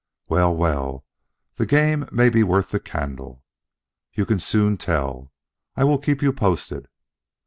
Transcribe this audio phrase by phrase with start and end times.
[0.29, 1.05] "Well, well,
[1.57, 3.43] the game may be worth the candle.
[4.13, 5.31] You can soon tell.
[5.75, 6.87] I will keep you posted."